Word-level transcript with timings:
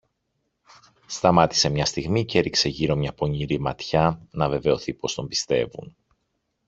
Σταμάτησε 1.05 1.69
μια 1.69 1.85
στιγμή 1.85 2.25
κι 2.25 2.37
έριξε 2.37 2.69
γύρω 2.69 2.95
μια 2.95 3.13
πονηρή 3.13 3.59
ματιά, 3.59 4.27
να 4.31 4.49
βεβαιωθεί 4.49 4.93
πως 4.93 5.13
τον 5.13 5.27
πιστεύουν. 5.27 5.95